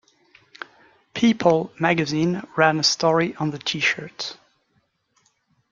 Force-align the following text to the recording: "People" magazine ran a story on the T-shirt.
"People" 1.13 1.71
magazine 1.79 2.41
ran 2.57 2.79
a 2.79 2.83
story 2.83 3.35
on 3.35 3.51
the 3.51 3.59
T-shirt. 3.59 4.35